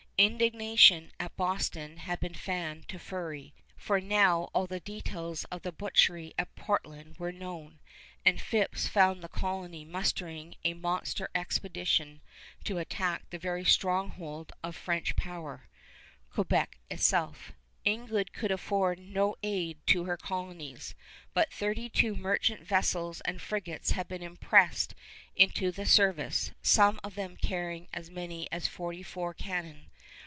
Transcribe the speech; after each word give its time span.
Indignation 0.17 1.11
at 1.19 1.35
Boston 1.35 1.97
had 1.97 2.19
been 2.19 2.35
fanned 2.35 2.87
to 2.89 2.99
fury, 2.99 3.55
for 3.75 3.99
now 3.99 4.51
all 4.53 4.67
the 4.67 4.79
details 4.79 5.45
of 5.45 5.63
the 5.63 5.71
butchery 5.71 6.31
at 6.37 6.55
Portland 6.55 7.17
were 7.17 7.31
known; 7.31 7.79
and 8.23 8.39
Phips 8.39 8.85
found 8.87 9.23
the 9.23 9.27
colony 9.27 9.83
mustering 9.83 10.53
a 10.63 10.75
monster 10.75 11.27
expedition 11.33 12.21
to 12.65 12.77
attack 12.77 13.31
the 13.31 13.39
very 13.39 13.65
stronghold 13.65 14.51
of 14.63 14.75
French 14.75 15.15
power, 15.15 15.67
Quebec 16.31 16.77
itself. 16.91 17.53
England 17.83 18.31
could 18.31 18.51
afford 18.51 18.99
no 18.99 19.35
aid 19.41 19.79
to 19.87 20.03
her 20.03 20.17
colonies, 20.17 20.93
but 21.33 21.51
thirty 21.51 21.89
two 21.89 22.15
merchant 22.15 22.61
vessels 22.61 23.21
and 23.21 23.41
frigates 23.41 23.93
had 23.93 24.07
been 24.07 24.21
impressed 24.21 24.93
into 25.35 25.71
the 25.71 25.87
service, 25.87 26.51
some 26.61 26.99
of 27.03 27.15
them 27.15 27.35
carrying 27.37 27.87
as 27.91 28.11
many 28.11 28.47
as 28.51 28.67
forty 28.67 29.01
four 29.01 29.33
cannon. 29.33 29.87